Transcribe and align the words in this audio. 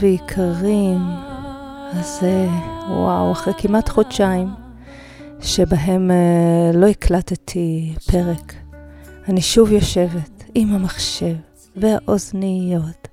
ויקרים, 0.00 0.98
אז 1.92 2.20
וואו, 2.88 3.32
אחרי 3.32 3.52
כמעט 3.58 3.88
חודשיים 3.88 4.48
שבהם 5.40 6.10
uh, 6.10 6.76
לא 6.76 6.86
הקלטתי 6.86 7.94
פרק, 8.10 8.54
אני 9.28 9.40
שוב 9.40 9.72
יושבת 9.72 10.44
עם 10.54 10.74
המחשב 10.74 11.34
והאוזניות 11.76 13.08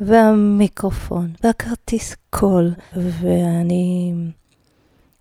והמיקרופון 0.00 1.30
והכרטיס 1.44 2.16
קול, 2.30 2.72
ואני 2.96 4.14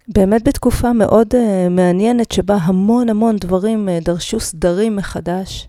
באמת 0.07 0.47
בתקופה 0.47 0.93
מאוד 0.93 1.27
uh, 1.33 1.69
מעניינת 1.69 2.31
שבה 2.31 2.55
המון 2.55 3.09
המון 3.09 3.37
דברים 3.37 3.89
uh, 3.89 4.05
דרשו 4.05 4.39
סדרים 4.39 4.95
מחדש. 4.95 5.67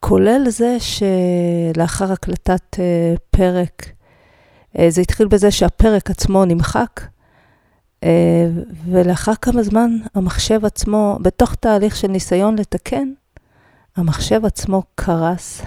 כולל 0.00 0.44
זה 0.48 0.76
שלאחר 0.80 2.12
הקלטת 2.12 2.76
uh, 2.76 3.18
פרק, 3.30 3.92
זה 4.88 5.00
התחיל 5.00 5.28
בזה 5.28 5.50
שהפרק 5.50 6.10
עצמו 6.10 6.44
נמחק, 6.44 7.00
uh, 7.00 8.06
ולאחר 8.84 9.34
כמה 9.34 9.62
זמן 9.62 9.90
המחשב 10.14 10.64
עצמו, 10.64 11.18
בתוך 11.22 11.54
תהליך 11.54 11.96
של 11.96 12.08
ניסיון 12.08 12.58
לתקן, 12.58 13.12
המחשב 13.96 14.44
עצמו 14.44 14.82
קרס 14.94 15.62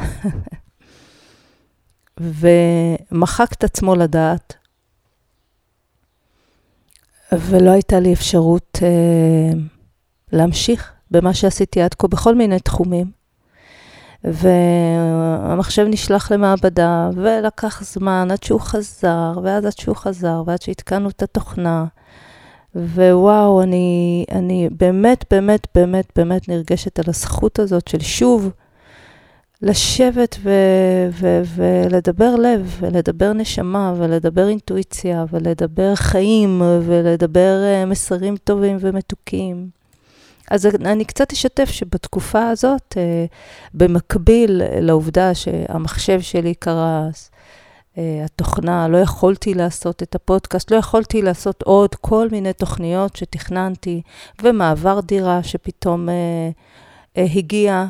ומחק 2.19 3.53
את 3.53 3.63
עצמו 3.63 3.95
לדעת, 3.95 4.53
ולא 7.31 7.71
הייתה 7.71 7.99
לי 7.99 8.13
אפשרות 8.13 8.77
uh, 8.81 9.57
להמשיך 10.31 10.91
במה 11.11 11.33
שעשיתי 11.33 11.81
עד 11.81 11.93
כה 11.93 12.07
בכל 12.07 12.35
מיני 12.35 12.59
תחומים. 12.59 13.14
והמחשב 14.33 15.85
נשלח 15.89 16.31
למעבדה, 16.31 17.09
ולקח 17.15 17.83
זמן 17.83 18.27
עד 18.31 18.43
שהוא 18.43 18.61
חזר, 18.61 19.33
ואז 19.43 19.65
עד 19.65 19.77
שהוא 19.77 19.95
חזר, 19.95 20.43
ועד 20.45 20.61
שהתקנו 20.61 21.09
את 21.09 21.23
התוכנה. 21.23 21.85
ווואו, 22.75 23.61
אני, 23.61 24.25
אני 24.31 24.69
באמת, 24.71 25.25
באמת, 25.31 25.67
באמת, 25.75 26.05
באמת 26.15 26.49
נרגשת 26.49 26.99
על 26.99 27.05
הזכות 27.07 27.59
הזאת 27.59 27.87
של 27.87 27.99
שוב 27.99 28.51
לשבת 29.61 30.35
ו- 30.43 31.09
ו- 31.11 31.41
ולדבר 31.55 32.35
לב, 32.35 32.77
ולדבר 32.79 33.33
נשמה, 33.33 33.93
ולדבר 33.97 34.47
אינטואיציה, 34.47 35.25
ולדבר 35.31 35.95
חיים, 35.95 36.61
ולדבר 36.61 37.63
אה, 37.63 37.85
מסרים 37.85 38.37
טובים 38.37 38.77
ומתוקים. 38.79 39.69
אז 40.51 40.65
אני 40.65 41.05
קצת 41.05 41.31
אשתף 41.31 41.69
שבתקופה 41.69 42.49
הזאת, 42.49 42.97
אה, 42.97 43.25
במקביל 43.73 44.61
לעובדה 44.81 45.33
שהמחשב 45.33 46.21
שלי 46.21 46.53
קרס, 46.53 47.31
אה, 47.97 48.21
התוכנה, 48.25 48.87
לא 48.87 48.97
יכולתי 48.97 49.53
לעשות 49.53 50.03
את 50.03 50.15
הפודקאסט, 50.15 50.71
לא 50.71 50.77
יכולתי 50.77 51.21
לעשות 51.21 51.61
עוד 51.61 51.95
כל 51.95 52.27
מיני 52.31 52.53
תוכניות 52.53 53.15
שתכננתי, 53.15 54.01
ומעבר 54.43 54.99
דירה 54.99 55.43
שפתאום 55.43 56.09
אה, 56.09 56.49
הגיע, 57.17 57.85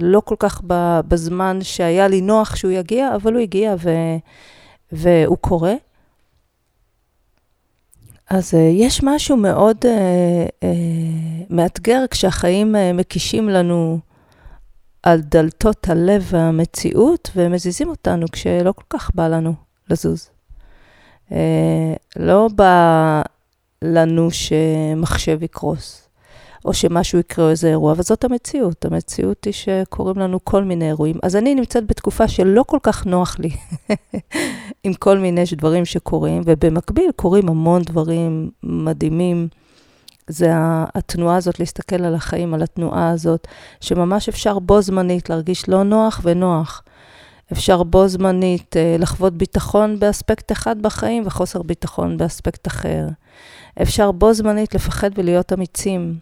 לא 0.00 0.20
כל 0.24 0.34
כך 0.38 0.60
בזמן 1.08 1.58
שהיה 1.62 2.08
לי 2.08 2.20
נוח 2.20 2.56
שהוא 2.56 2.72
יגיע, 2.72 3.14
אבל 3.14 3.32
הוא 3.32 3.42
הגיע 3.42 3.74
והוא 4.92 5.36
קורה. 5.40 5.74
אז 8.30 8.54
uh, 8.54 8.56
יש 8.56 9.02
משהו 9.02 9.36
מאוד 9.36 9.76
uh, 9.82 9.86
uh, 10.60 10.66
מאתגר 11.50 12.04
כשהחיים 12.10 12.74
מקישים 12.94 13.48
לנו 13.48 13.98
על 15.02 15.20
דלתות 15.20 15.88
הלב 15.88 16.26
והמציאות 16.30 17.30
ומזיזים 17.36 17.88
אותנו 17.88 18.26
כשלא 18.32 18.72
כל 18.72 18.84
כך 18.90 19.10
בא 19.14 19.28
לנו 19.28 19.54
לזוז. 19.90 20.30
לא 22.16 22.48
בא 22.54 23.22
לנו 23.82 24.28
שמחשב 24.30 25.42
יקרוס. 25.42 26.08
או 26.64 26.74
שמשהו 26.74 27.18
יקרה 27.18 27.44
או 27.44 27.50
איזה 27.50 27.68
אירוע, 27.68 27.92
אבל 27.92 28.02
זאת 28.02 28.24
המציאות. 28.24 28.84
המציאות 28.84 29.44
היא 29.44 29.52
שקורים 29.52 30.18
לנו 30.18 30.44
כל 30.44 30.64
מיני 30.64 30.88
אירועים. 30.88 31.16
אז 31.22 31.36
אני 31.36 31.54
נמצאת 31.54 31.86
בתקופה 31.86 32.28
שלא 32.28 32.62
כל 32.66 32.78
כך 32.82 33.06
נוח 33.06 33.36
לי 33.38 33.50
עם 34.84 34.94
כל 34.94 35.18
מיני 35.18 35.44
דברים 35.56 35.84
שקורים, 35.84 36.42
ובמקביל 36.46 37.10
קורים 37.16 37.48
המון 37.48 37.82
דברים 37.82 38.50
מדהימים. 38.62 39.48
זה 40.26 40.50
התנועה 40.94 41.36
הזאת, 41.36 41.60
להסתכל 41.60 42.04
על 42.04 42.14
החיים, 42.14 42.54
על 42.54 42.62
התנועה 42.62 43.10
הזאת, 43.10 43.48
שממש 43.80 44.28
אפשר 44.28 44.58
בו 44.58 44.82
זמנית 44.82 45.30
להרגיש 45.30 45.68
לא 45.68 45.82
נוח 45.82 46.20
ונוח. 46.24 46.82
אפשר 47.52 47.82
בו 47.82 48.08
זמנית 48.08 48.76
אה, 48.76 48.96
לחוות 48.98 49.32
ביטחון 49.32 49.98
באספקט 49.98 50.52
אחד 50.52 50.82
בחיים 50.82 51.22
וחוסר 51.26 51.62
ביטחון 51.62 52.16
באספקט 52.16 52.66
אחר. 52.66 53.06
אפשר 53.82 54.12
בו 54.12 54.32
זמנית 54.32 54.74
לפחד 54.74 55.10
ולהיות 55.14 55.52
אמיצים. 55.52 56.14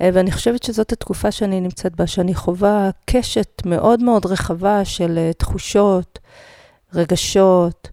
אה, 0.00 0.10
ואני 0.12 0.32
חושבת 0.32 0.62
שזאת 0.62 0.92
התקופה 0.92 1.30
שאני 1.30 1.60
נמצאת 1.60 1.96
בה, 1.96 2.06
שאני 2.06 2.34
חווה 2.34 2.90
קשת 3.04 3.62
מאוד 3.66 4.02
מאוד 4.02 4.26
רחבה 4.26 4.84
של 4.84 5.18
אה, 5.18 5.32
תחושות, 5.32 6.18
רגשות, 6.94 7.88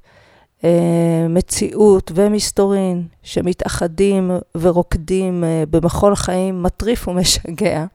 אה, 0.64 1.25
מציאות 1.30 2.12
ומסתורין, 2.16 3.08
שמתאחדים 3.24 4.31
ורוקדים 4.58 5.44
במחול 5.69 6.16
חיים 6.16 6.64
מטריף 6.64 7.08
ומשגע. 7.08 7.86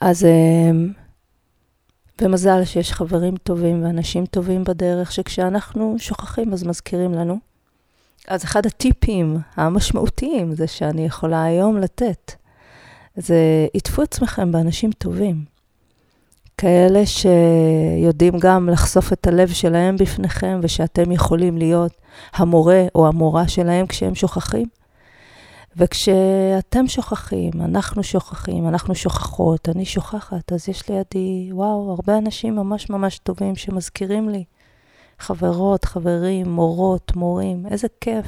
אז 0.00 0.26
במזל 2.20 2.64
שיש 2.64 2.92
חברים 2.92 3.36
טובים 3.36 3.84
ואנשים 3.84 4.26
טובים 4.26 4.64
בדרך, 4.64 5.12
שכשאנחנו 5.12 5.96
שוכחים 5.98 6.52
אז 6.52 6.64
מזכירים 6.64 7.14
לנו. 7.14 7.45
אז 8.28 8.44
אחד 8.44 8.66
הטיפים 8.66 9.38
המשמעותיים 9.56 10.54
זה 10.54 10.66
שאני 10.66 11.06
יכולה 11.06 11.44
היום 11.44 11.78
לתת, 11.78 12.32
זה 13.16 13.66
עטפו 13.74 14.02
עצמכם 14.02 14.52
באנשים 14.52 14.92
טובים. 14.92 15.44
כאלה 16.58 17.02
שיודעים 17.06 18.38
גם 18.38 18.68
לחשוף 18.68 19.12
את 19.12 19.26
הלב 19.26 19.48
שלהם 19.48 19.96
בפניכם, 19.96 20.60
ושאתם 20.62 21.12
יכולים 21.12 21.58
להיות 21.58 21.92
המורה 22.34 22.84
או 22.94 23.06
המורה 23.06 23.48
שלהם 23.48 23.86
כשהם 23.86 24.14
שוכחים. 24.14 24.66
וכשאתם 25.76 26.88
שוכחים, 26.88 27.52
אנחנו 27.60 28.02
שוכחים, 28.02 28.68
אנחנו 28.68 28.94
שוכחות, 28.94 29.68
אני 29.68 29.84
שוכחת, 29.84 30.52
אז 30.52 30.68
יש 30.68 30.88
לידי, 30.88 31.48
וואו, 31.52 31.90
הרבה 31.90 32.18
אנשים 32.18 32.56
ממש 32.56 32.90
ממש 32.90 33.18
טובים 33.18 33.56
שמזכירים 33.56 34.28
לי 34.28 34.44
חברות, 35.18 35.84
חברים, 35.84 36.48
מורות, 36.48 37.16
מורים, 37.16 37.66
איזה 37.70 37.88
כיף. 38.00 38.26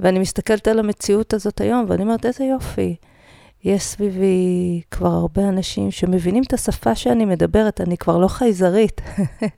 ואני 0.00 0.18
מסתכלת 0.18 0.68
על 0.68 0.78
המציאות 0.78 1.34
הזאת 1.34 1.60
היום, 1.60 1.84
ואני 1.88 2.02
אומרת, 2.02 2.26
איזה 2.26 2.44
יופי. 2.44 2.96
יש 3.64 3.82
סביבי 3.82 4.80
כבר 4.90 5.08
הרבה 5.08 5.48
אנשים 5.48 5.90
שמבינים 5.90 6.42
את 6.42 6.52
השפה 6.52 6.94
שאני 6.94 7.24
מדברת, 7.24 7.80
אני 7.80 7.96
כבר 7.96 8.18
לא 8.18 8.28
חייזרית. 8.28 9.00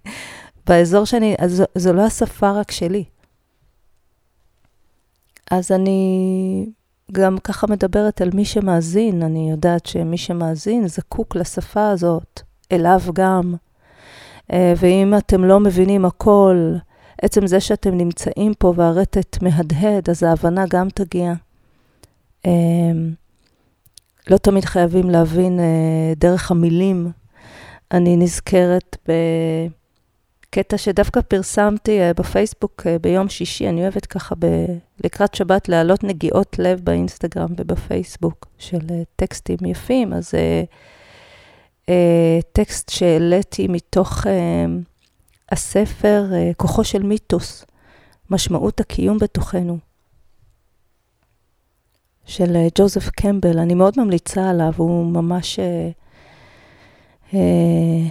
באזור 0.67 1.05
שאני, 1.05 1.35
אז 1.39 1.53
זו, 1.53 1.65
זו 1.75 1.93
לא 1.93 2.03
השפה 2.03 2.51
רק 2.51 2.71
שלי. 2.71 3.05
אז 5.51 5.73
אני 5.73 6.67
גם 7.13 7.39
ככה 7.39 7.67
מדברת 7.67 8.21
על 8.21 8.31
מי 8.35 8.45
שמאזין, 8.45 9.23
אני 9.23 9.51
יודעת 9.51 9.87
שמי 9.87 10.19
שמאזין 10.19 10.89
זקוק 10.89 11.37
לשפה 11.37 11.91
הזאת, 11.91 12.41
אליו 12.73 13.01
גם. 13.13 13.55
אה, 14.53 14.75
ואם 14.77 15.15
אתם 15.19 15.45
לא 15.45 15.61
מבינים 15.61 16.05
הכל, 16.05 16.75
עצם 17.23 17.47
זה 17.47 17.61
שאתם 17.61 17.95
נמצאים 17.95 18.55
פה 18.59 18.73
והרטט 18.77 19.43
מהדהד, 19.43 20.11
אז 20.11 20.23
ההבנה 20.23 20.65
גם 20.69 20.89
תגיע. 20.89 21.33
אה, 22.47 22.51
לא 24.31 24.37
תמיד 24.37 24.65
חייבים 24.65 25.11
להבין 25.11 25.61
אה, 25.61 26.15
דרך 26.17 26.51
המילים. 26.51 27.11
אני 27.91 28.17
נזכרת 28.17 28.97
בקטע 30.49 30.79
שדווקא 30.79 31.21
פרסמתי 31.21 31.99
בפייסבוק 32.17 32.87
ביום 33.01 33.29
שישי, 33.29 33.69
אני 33.69 33.83
אוהבת 33.83 34.07
ככה 34.07 34.35
ב... 34.39 34.47
לקראת 35.05 35.35
שבת 35.35 35.69
להעלות 35.69 36.05
נגיעות 36.05 36.59
לב 36.59 36.81
באינסטגרם 36.85 37.49
ובפייסבוק 37.57 38.47
של 38.59 38.79
טקסטים 39.17 39.59
יפים, 39.67 40.13
אז... 40.13 40.35
אה, 41.89 42.39
טקסט 42.53 42.91
שהעליתי 42.91 43.69
מתוך 43.69 44.27
אה, 44.27 44.67
הספר 45.53 46.25
אה, 46.33 46.51
כוחו 46.57 46.85
של 46.85 47.03
מיתוס, 47.03 47.65
משמעות 48.31 48.81
הקיום 48.81 49.19
בתוכנו, 49.19 49.79
של 52.25 52.57
אה, 52.57 52.69
ג'וזף 52.79 53.09
קמבל. 53.09 53.59
אני 53.59 53.75
מאוד 53.75 53.95
ממליצה 53.97 54.51
עליו, 54.51 54.73
הוא 54.77 55.07
ממש 55.07 55.59
אה, 55.59 55.91
אה, 57.35 58.09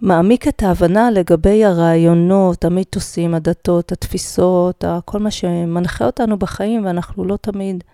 מעמיק 0.00 0.48
את 0.48 0.62
ההבנה 0.62 1.10
לגבי 1.10 1.64
הרעיונות, 1.64 2.64
המיתוסים, 2.64 3.34
הדתות, 3.34 3.92
התפיסות, 3.92 4.84
כל 5.04 5.18
מה 5.18 5.30
שמנחה 5.30 6.06
אותנו 6.06 6.38
בחיים, 6.38 6.84
ואנחנו 6.84 7.24
לא 7.24 7.36
תמיד 7.36 7.84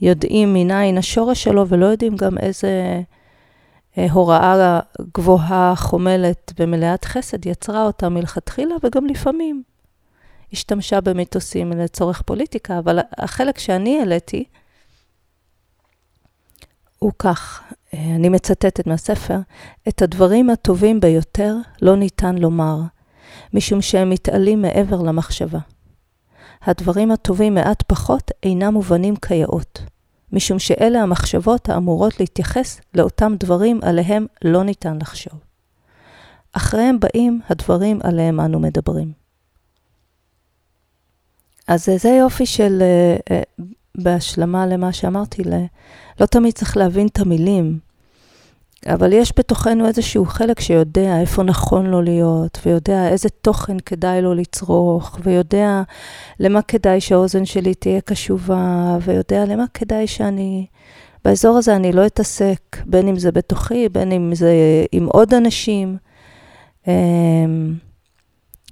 יודעים 0.00 0.54
מניין 0.54 0.98
השורש 0.98 1.44
שלו 1.44 1.68
ולא 1.68 1.86
יודעים 1.86 2.16
גם 2.16 2.38
איזה... 2.38 3.02
הוראה 4.06 4.80
גבוהה, 5.16 5.76
חומלת 5.76 6.52
ומלאת 6.58 7.04
חסד, 7.04 7.46
יצרה 7.46 7.82
אותה 7.82 8.08
מלכתחילה, 8.08 8.74
וגם 8.82 9.06
לפעמים 9.06 9.62
השתמשה 10.52 11.00
במיתוסים 11.00 11.72
לצורך 11.72 12.22
פוליטיקה, 12.22 12.78
אבל 12.78 12.98
החלק 13.18 13.58
שאני 13.58 13.98
העליתי 13.98 14.44
הוא 16.98 17.12
כך, 17.18 17.62
אני 17.94 18.28
מצטטת 18.28 18.86
מהספר, 18.86 19.38
את 19.88 20.02
הדברים 20.02 20.50
הטובים 20.50 21.00
ביותר 21.00 21.56
לא 21.82 21.96
ניתן 21.96 22.38
לומר, 22.38 22.76
משום 23.54 23.82
שהם 23.82 24.10
מתעלים 24.10 24.62
מעבר 24.62 25.02
למחשבה. 25.02 25.58
הדברים 26.62 27.10
הטובים 27.10 27.54
מעט 27.54 27.82
פחות 27.86 28.30
אינם 28.42 28.74
מובנים 28.74 29.16
כיאות, 29.16 29.80
משום 30.32 30.58
שאלה 30.58 31.02
המחשבות 31.02 31.68
האמורות 31.68 32.20
להתייחס 32.20 32.80
לאותם 32.94 33.34
דברים 33.38 33.80
עליהם 33.82 34.26
לא 34.44 34.64
ניתן 34.64 34.98
לחשוב. 35.00 35.40
אחריהם 36.52 37.00
באים 37.00 37.40
הדברים 37.48 37.98
עליהם 38.02 38.40
אנו 38.40 38.60
מדברים. 38.60 39.12
אז 41.68 41.88
זה 41.96 42.08
יופי 42.08 42.46
של, 42.46 42.82
אה, 42.82 43.16
אה, 43.30 43.42
בהשלמה 43.98 44.66
למה 44.66 44.92
שאמרתי, 44.92 45.42
לא 46.20 46.26
תמיד 46.26 46.52
צריך 46.52 46.76
להבין 46.76 47.06
את 47.06 47.18
המילים, 47.18 47.78
אבל 48.86 49.12
יש 49.12 49.32
בתוכנו 49.38 49.86
איזשהו 49.86 50.26
חלק 50.26 50.60
שיודע 50.60 51.20
איפה 51.20 51.42
נכון 51.42 51.86
לו 51.86 52.02
להיות, 52.02 52.58
ויודע 52.66 53.08
איזה 53.08 53.28
תוכן 53.28 53.80
כדאי 53.80 54.22
לו 54.22 54.34
לצרוך, 54.34 55.18
ויודע 55.22 55.82
למה 56.40 56.62
כדאי 56.62 57.00
שהאוזן 57.00 57.44
שלי 57.44 57.74
תהיה 57.74 58.00
קשובה, 58.00 58.98
ויודע 59.02 59.44
למה 59.44 59.64
כדאי 59.74 60.06
שאני... 60.06 60.66
באזור 61.24 61.58
הזה 61.58 61.76
אני 61.76 61.92
לא 61.92 62.06
אתעסק, 62.06 62.60
בין 62.86 63.08
אם 63.08 63.18
זה 63.18 63.32
בתוכי, 63.32 63.88
בין 63.88 64.12
אם 64.12 64.34
זה 64.34 64.52
עם 64.92 65.06
עוד 65.06 65.34
אנשים. 65.34 65.96
אמ, 66.88 67.74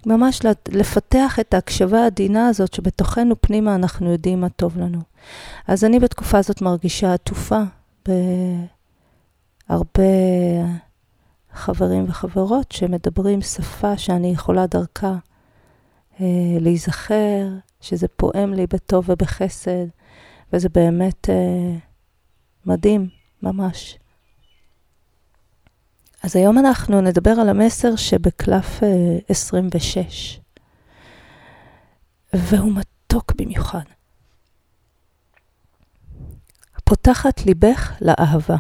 ממש 0.07 0.41
לפתח 0.69 1.39
את 1.41 1.55
ההקשבה 1.55 2.03
העדינה 2.03 2.49
הזאת 2.49 2.75
שבתוכנו 2.75 3.35
פנימה 3.41 3.75
אנחנו 3.75 4.13
יודעים 4.13 4.41
מה 4.41 4.49
טוב 4.49 4.79
לנו. 4.79 4.99
אז 5.69 5.85
אני 5.85 6.01
בתקופה 6.01 6.39
הזאת 6.39 6.63
מרגישה 6.63 7.15
עטופה 7.15 7.63
בהרבה 9.69 10.03
חברים 11.53 12.05
וחברות 12.09 12.73
שמדברים 12.73 13.43
שפה 13.43 13.99
שאני 13.99 14.29
יכולה 14.29 14.67
דרכה 14.67 15.15
אה, 16.21 16.27
להיזכר, 16.61 17.49
שזה 17.81 18.09
פועם 18.09 18.55
לי 18.55 18.67
בטוב 18.67 19.11
ובחסד, 19.11 19.87
וזה 20.53 20.69
באמת 20.69 21.31
אה, 21.31 21.77
מדהים, 22.67 23.09
ממש. 23.43 23.99
אז 26.23 26.37
היום 26.37 26.59
אנחנו 26.59 27.01
נדבר 27.01 27.31
על 27.31 27.49
המסר 27.49 27.97
שבקלף 27.97 28.81
26, 29.29 30.41
אה, 32.35 32.41
והוא 32.41 32.73
מתוק 32.73 33.33
במיוחד. 33.37 33.85
פותחת 36.85 37.47
ליבך 37.47 37.93
לאהבה. 38.01 38.57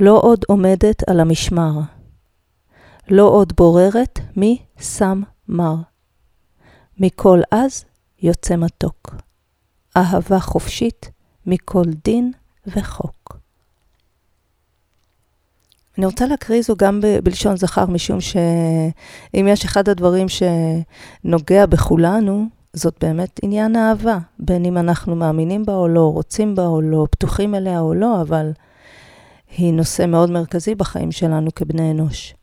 לא 0.00 0.20
עוד 0.22 0.44
עומדת 0.48 1.08
על 1.08 1.20
המשמר. 1.20 1.72
לא 3.08 3.28
עוד 3.28 3.52
בוררת 3.56 4.18
מי 4.36 4.62
שם 4.80 5.22
מר. 5.48 5.74
מכל 6.98 7.40
אז 7.52 7.84
יוצא 8.22 8.56
מתוק. 8.56 9.14
אהבה 9.96 10.40
חופשית 10.40 11.10
מכל 11.46 11.84
דין 12.04 12.32
וחוק. 12.66 13.36
אני 15.98 16.06
רוצה 16.06 16.26
להקריא 16.26 16.62
זו 16.62 16.74
גם 16.78 17.00
ב- 17.00 17.18
בלשון 17.24 17.56
זכר, 17.56 17.86
משום 17.86 18.20
שאם 18.20 19.46
יש 19.48 19.64
אחד 19.64 19.88
הדברים 19.88 20.26
שנוגע 20.28 21.66
בכולנו, 21.66 22.46
זאת 22.72 23.04
באמת 23.04 23.40
עניין 23.42 23.76
אהבה, 23.76 24.18
בין 24.38 24.64
אם 24.64 24.78
אנחנו 24.78 25.16
מאמינים 25.16 25.64
בה 25.64 25.74
או 25.74 25.88
לא, 25.88 26.12
רוצים 26.12 26.54
בה 26.54 26.66
או 26.66 26.80
לא, 26.80 27.06
פתוחים 27.10 27.54
אליה 27.54 27.80
או 27.80 27.94
לא, 27.94 28.20
אבל 28.20 28.52
היא 29.50 29.74
נושא 29.74 30.06
מאוד 30.06 30.30
מרכזי 30.30 30.74
בחיים 30.74 31.12
שלנו 31.12 31.54
כבני 31.54 31.90
אנוש. 31.90 32.34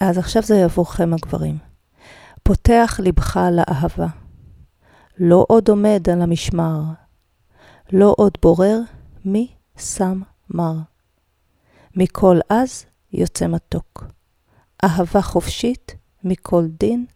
אז 0.00 0.18
עכשיו 0.18 0.42
זה 0.42 0.64
עבורכם 0.64 1.14
הגברים. 1.14 1.58
פותח 2.42 3.00
לבך 3.02 3.40
לאהבה. 3.52 4.06
לא 5.18 5.44
עוד 5.48 5.68
עומד 5.68 6.08
על 6.12 6.22
המשמר. 6.22 6.80
לא 7.92 8.14
עוד 8.18 8.38
בורר 8.42 8.78
מי 9.24 9.48
שם 9.78 10.20
מר. 10.50 10.76
מכל 11.96 12.38
אז 12.50 12.84
יוצא 13.12 13.46
מתוק. 13.46 14.04
אהבה 14.84 15.22
חופשית 15.22 15.94
מכל 16.24 16.64
דין 16.66 17.06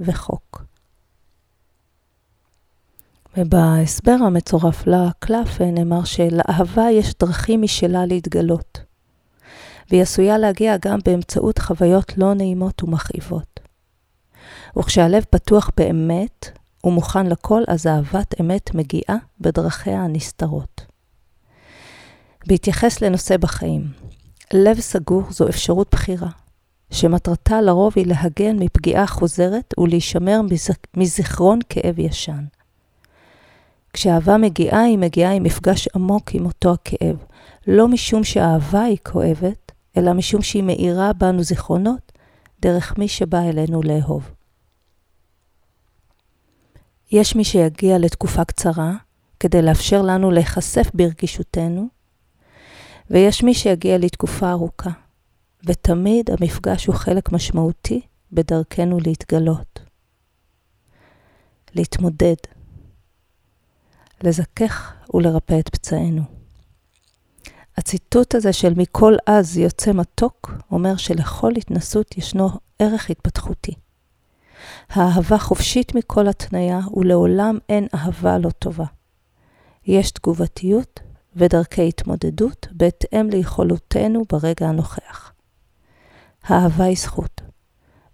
וחוק. 0.00 0.67
ובהסבר 3.40 4.16
המצורף 4.26 4.86
לקלף 4.86 5.60
נאמר 5.60 6.04
שלאהבה 6.04 6.90
יש 6.90 7.14
דרכים 7.20 7.62
משלה 7.62 8.06
להתגלות, 8.06 8.80
והיא 9.90 10.02
עשויה 10.02 10.38
להגיע 10.38 10.76
גם 10.76 10.98
באמצעות 11.04 11.58
חוויות 11.58 12.18
לא 12.18 12.34
נעימות 12.34 12.82
ומכאיבות. 12.82 13.60
וכשהלב 14.78 15.24
פתוח 15.30 15.70
באמת 15.76 16.58
ומוכן 16.84 17.26
לכל, 17.26 17.62
אז 17.68 17.86
אהבת 17.86 18.40
אמת 18.40 18.74
מגיעה 18.74 19.16
בדרכיה 19.40 20.00
הנסתרות. 20.00 20.86
בהתייחס 22.46 23.02
לנושא 23.02 23.36
בחיים, 23.36 23.92
לב 24.52 24.80
סגור 24.80 25.22
זו 25.30 25.48
אפשרות 25.48 25.88
בחירה, 25.90 26.30
שמטרתה 26.90 27.60
לרוב 27.60 27.92
היא 27.96 28.06
להגן 28.06 28.56
מפגיעה 28.58 29.06
חוזרת 29.06 29.74
ולהישמר 29.78 30.40
מזיכרון 30.96 31.58
כאב 31.68 31.98
ישן. 31.98 32.44
כשאהבה 33.98 34.36
מגיעה, 34.36 34.82
היא 34.82 34.98
מגיעה 34.98 35.32
עם 35.32 35.42
מפגש 35.42 35.88
עמוק 35.94 36.34
עם 36.34 36.46
אותו 36.46 36.72
הכאב. 36.72 37.16
לא 37.66 37.88
משום 37.88 38.24
שהאהבה 38.24 38.82
היא 38.82 38.96
כואבת, 39.02 39.72
אלא 39.96 40.12
משום 40.12 40.42
שהיא 40.42 40.62
מאירה 40.62 41.12
בנו 41.12 41.42
זיכרונות 41.42 42.12
דרך 42.60 42.98
מי 42.98 43.08
שבא 43.08 43.38
אלינו 43.38 43.82
לאהוב. 43.82 44.30
יש 47.12 47.36
מי 47.36 47.44
שיגיע 47.44 47.98
לתקופה 47.98 48.44
קצרה 48.44 48.92
כדי 49.40 49.62
לאפשר 49.62 50.02
לנו 50.02 50.30
להיחשף 50.30 50.90
ברגישותנו, 50.94 51.88
ויש 53.10 53.42
מי 53.42 53.54
שיגיע 53.54 53.98
לתקופה 53.98 54.50
ארוכה, 54.50 54.90
ותמיד 55.64 56.30
המפגש 56.30 56.86
הוא 56.86 56.94
חלק 56.94 57.32
משמעותי 57.32 58.00
בדרכנו 58.32 58.98
להתגלות. 59.00 59.80
להתמודד. 61.74 62.57
לזכך 64.22 64.94
ולרפא 65.14 65.58
את 65.58 65.68
פצעינו. 65.68 66.22
הציטוט 67.76 68.34
הזה 68.34 68.52
של 68.52 68.74
מכל 68.76 69.14
אז 69.26 69.56
יוצא 69.58 69.92
מתוק, 69.92 70.50
אומר 70.70 70.96
שלכל 70.96 71.52
התנסות 71.56 72.18
ישנו 72.18 72.48
ערך 72.78 73.10
התפתחותי. 73.10 73.74
האהבה 74.88 75.38
חופשית 75.38 75.94
מכל 75.94 76.28
התניה, 76.28 76.80
ולעולם 76.96 77.58
אין 77.68 77.86
אהבה 77.94 78.38
לא 78.38 78.50
טובה. 78.50 78.84
יש 79.86 80.10
תגובתיות 80.10 81.00
ודרכי 81.36 81.88
התמודדות 81.88 82.66
בהתאם 82.70 83.30
ליכולותינו 83.30 84.22
ברגע 84.32 84.68
הנוכח. 84.68 85.32
האהבה 86.42 86.84
היא 86.84 86.96
זכות, 86.96 87.40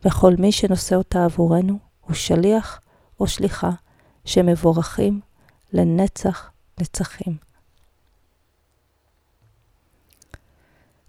וכל 0.05 0.35
מי 0.39 0.53
שנושא 0.53 0.97
אותה 0.97 1.25
עבורנו 1.25 1.79
הוא 2.01 2.15
שליח 2.15 2.81
או 3.21 3.27
שליחה 3.27 3.71
שמבורכים 4.25 5.21
לנצח 5.75 6.51
נצחים. 6.81 7.37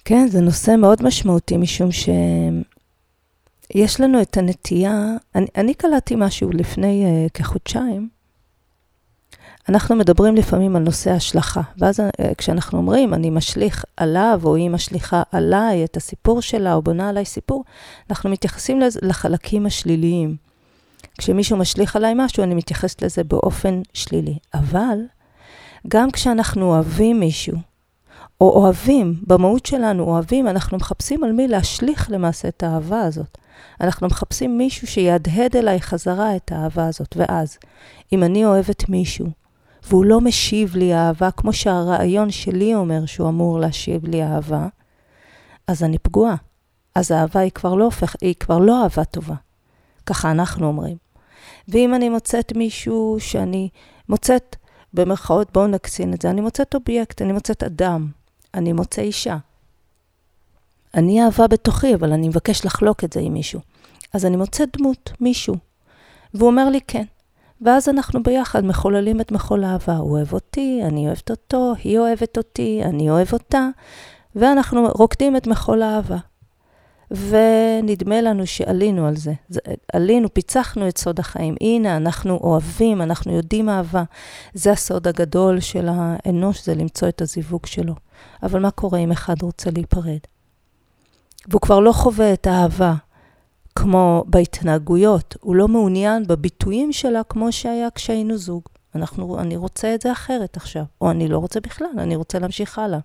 כן, 0.05 0.27
זה 0.27 0.41
נושא 0.41 0.75
מאוד 0.77 1.03
משמעותי, 1.03 1.57
משום 1.57 1.89
שיש 1.91 4.01
לנו 4.01 4.21
את 4.21 4.37
הנטייה, 4.37 5.15
אני, 5.35 5.45
אני 5.55 5.73
קלטתי 5.73 6.15
משהו 6.17 6.49
לפני 6.49 7.05
uh, 7.05 7.31
כחודשיים, 7.31 8.09
אנחנו 9.69 9.95
מדברים 9.95 10.35
לפעמים 10.35 10.75
על 10.75 10.83
נושא 10.83 11.11
השלכה, 11.11 11.61
ואז 11.77 11.99
uh, 11.99 12.03
כשאנחנו 12.37 12.77
אומרים, 12.77 13.13
אני 13.13 13.29
משליך 13.29 13.85
עליו, 13.97 14.41
או 14.43 14.55
היא 14.55 14.69
משליכה 14.69 15.23
עליי 15.31 15.83
את 15.83 15.97
הסיפור 15.97 16.41
שלה, 16.41 16.73
או 16.73 16.81
בונה 16.81 17.09
עליי 17.09 17.25
סיפור, 17.25 17.63
אנחנו 18.09 18.29
מתייחסים 18.29 18.79
לחלקים 19.01 19.65
השליליים. 19.65 20.44
כשמישהו 21.17 21.57
משליך 21.57 21.95
עליי 21.95 22.13
משהו, 22.15 22.43
אני 22.43 22.55
מתייחסת 22.55 23.01
לזה 23.01 23.23
באופן 23.23 23.81
שלילי. 23.93 24.37
אבל 24.53 24.99
גם 25.87 26.11
כשאנחנו 26.11 26.65
אוהבים 26.65 27.19
מישהו, 27.19 27.57
או 28.41 28.49
אוהבים, 28.49 29.13
במהות 29.27 29.65
שלנו 29.65 30.03
אוהבים, 30.03 30.47
אנחנו 30.47 30.77
מחפשים 30.77 31.23
על 31.23 31.31
מי 31.31 31.47
להשליך 31.47 32.11
למעשה 32.11 32.47
את 32.47 32.63
האהבה 32.63 33.01
הזאת. 33.01 33.37
אנחנו 33.81 34.07
מחפשים 34.07 34.57
מישהו 34.57 34.87
שיהדהד 34.87 35.55
אליי 35.55 35.81
חזרה 35.81 36.35
את 36.35 36.51
האהבה 36.51 36.87
הזאת. 36.87 37.15
ואז, 37.17 37.57
אם 38.13 38.23
אני 38.23 38.45
אוהבת 38.45 38.89
מישהו, 38.89 39.27
והוא 39.89 40.05
לא 40.05 40.21
משיב 40.21 40.75
לי 40.75 40.95
אהבה, 40.95 41.31
כמו 41.31 41.53
שהרעיון 41.53 42.31
שלי 42.31 42.75
אומר 42.75 43.05
שהוא 43.05 43.29
אמור 43.29 43.59
להשיב 43.59 44.05
לי 44.05 44.23
אהבה, 44.23 44.67
אז 45.67 45.83
אני 45.83 45.97
פגועה. 45.97 46.35
אז 46.95 47.11
האהבה 47.11 47.39
היא 47.39 47.51
כבר 47.51 47.75
לא 47.75 47.83
הופכת, 47.83 48.21
היא 48.21 48.35
כבר 48.39 48.59
לא 48.59 48.83
אהבה 48.83 49.03
טובה. 49.03 49.35
ככה 50.05 50.31
אנחנו 50.31 50.67
אומרים. 50.67 50.97
ואם 51.67 51.95
אני 51.95 52.09
מוצאת 52.09 52.53
מישהו 52.55 53.17
שאני 53.19 53.69
מוצאת, 54.09 54.55
במרכאות, 54.93 55.53
בואו 55.53 55.67
נקצין 55.67 56.13
את 56.13 56.21
זה, 56.21 56.29
אני 56.29 56.41
מוצאת 56.41 56.75
אובייקט, 56.75 57.21
אני 57.21 57.31
מוצאת 57.31 57.63
אדם, 57.63 58.07
אני 58.53 58.73
מוצא 58.73 59.01
אישה. 59.01 59.37
אני 60.93 61.23
אהבה 61.23 61.47
בתוכי, 61.47 61.95
אבל 61.95 62.13
אני 62.13 62.27
מבקש 62.27 62.65
לחלוק 62.65 63.03
את 63.03 63.13
זה 63.13 63.19
עם 63.19 63.33
מישהו. 63.33 63.59
אז 64.13 64.25
אני 64.25 64.37
מוצאת 64.37 64.77
דמות, 64.77 65.11
מישהו, 65.19 65.55
והוא 66.33 66.47
אומר 66.47 66.69
לי 66.69 66.79
כן. 66.87 67.03
ואז 67.61 67.89
אנחנו 67.89 68.23
ביחד 68.23 68.65
מחוללים 68.65 69.21
את 69.21 69.31
מחול 69.31 69.63
האהבה. 69.63 69.97
הוא 69.97 70.11
אוהב 70.11 70.33
אותי, 70.33 70.81
אני 70.83 71.07
אוהבת 71.07 71.31
אותו, 71.31 71.73
היא 71.83 71.99
אוהבת 71.99 72.37
אותי, 72.37 72.81
אני 72.83 73.09
אוהב 73.09 73.33
אותה, 73.33 73.67
ואנחנו 74.35 74.87
רוקדים 74.95 75.37
את 75.37 75.47
מחול 75.47 75.81
האהבה. 75.81 76.17
ונדמה 77.11 78.21
לנו 78.21 78.47
שעלינו 78.47 79.07
על 79.07 79.15
זה. 79.15 79.33
עלינו, 79.93 80.33
פיצחנו 80.33 80.87
את 80.87 80.97
סוד 80.97 81.19
החיים. 81.19 81.55
הנה, 81.61 81.97
אנחנו 81.97 82.37
אוהבים, 82.37 83.01
אנחנו 83.01 83.35
יודעים 83.35 83.69
אהבה. 83.69 84.03
זה 84.53 84.71
הסוד 84.71 85.07
הגדול 85.07 85.59
של 85.59 85.89
האנוש, 85.91 86.65
זה 86.65 86.75
למצוא 86.75 87.07
את 87.07 87.21
הזיווג 87.21 87.65
שלו. 87.65 87.93
אבל 88.43 88.59
מה 88.59 88.71
קורה 88.71 88.99
אם 88.99 89.11
אחד 89.11 89.41
רוצה 89.41 89.69
להיפרד? 89.71 90.19
והוא 91.47 91.61
כבר 91.61 91.79
לא 91.79 91.91
חווה 91.91 92.33
את 92.33 92.47
האהבה 92.47 92.93
כמו 93.75 94.23
בהתנהגויות, 94.27 95.35
הוא 95.41 95.55
לא 95.55 95.67
מעוניין 95.67 96.27
בביטויים 96.27 96.93
שלה 96.93 97.21
כמו 97.29 97.51
שהיה 97.51 97.87
כשהיינו 97.95 98.37
זוג. 98.37 98.61
אנחנו, 98.95 99.39
אני 99.39 99.57
רוצה 99.57 99.95
את 99.95 100.01
זה 100.01 100.11
אחרת 100.11 100.57
עכשיו, 100.57 100.83
או 101.01 101.11
אני 101.11 101.27
לא 101.27 101.37
רוצה 101.37 101.59
בכלל, 101.59 101.87
אני 101.97 102.15
רוצה 102.15 102.39
להמשיך 102.39 102.79
הלאה. 102.79 102.99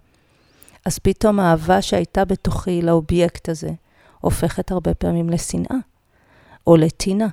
אז 0.87 0.99
פתאום 0.99 1.40
האהבה 1.40 1.83
שהייתה 1.83 2.25
בתוכי 2.25 2.83
לאובייקט 2.83 3.49
הזה, 3.49 3.71
הופכת 4.20 4.70
הרבה 4.70 4.94
פעמים 4.94 5.30
לשנאה, 5.30 5.76
או 6.66 6.76
לטינה, 6.76 7.28